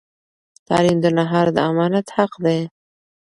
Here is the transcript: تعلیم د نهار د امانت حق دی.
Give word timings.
تعلیم 0.67 0.97
د 1.01 1.05
نهار 1.17 1.47
د 1.55 1.57
امانت 1.69 2.07
حق 2.15 2.33
دی. 2.45 2.59